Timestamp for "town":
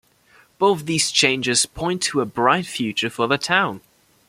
3.37-3.81